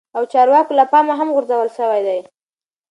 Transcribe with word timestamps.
او 0.17 0.23
چارواکو 0.31 0.73
له 0.79 0.85
پا 0.91 0.99
مه 1.07 1.13
هم 1.19 1.29
غور 1.33 1.45
ځول 1.51 1.69
شوي 1.77 2.01
وه 2.05 2.17